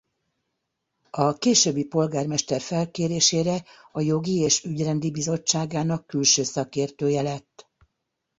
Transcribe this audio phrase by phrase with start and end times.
[1.11, 7.69] A későbbi polgármester felkérésére a jogi és ügyrendi bizottságának külső szakértője lett.